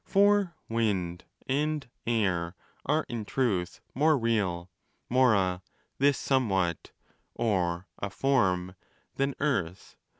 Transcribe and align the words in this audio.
1 0.05 0.11
For 0.11 0.55
Wind 0.67 1.25
and 1.47 1.87
Air 2.07 2.55
are 2.87 3.05
in 3.07 3.23
truth 3.23 3.81
more 3.93 4.17
real—more 4.17 5.35
a 5.35 5.61
'this 5.99 6.17
somewhat' 6.17 6.89
or 7.35 7.87
a 7.99 8.09
'form'—than 8.09 9.35
Earth. 9.39 9.95